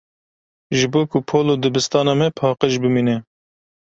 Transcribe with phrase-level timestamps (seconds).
[0.77, 3.17] Ji bo ku pol û dibistana me paqij bimîne.